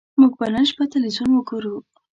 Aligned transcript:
موږ 0.19 0.33
به 0.39 0.45
نن 0.53 0.65
شپه 0.69 0.83
ټلویزیون 0.91 1.29
وګورو 1.33 1.75